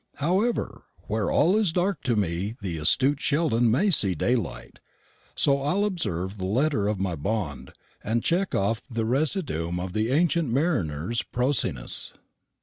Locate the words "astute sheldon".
2.79-3.69